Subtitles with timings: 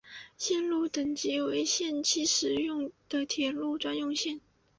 [0.35, 4.41] 线路等级为限期使用的铁路专用线。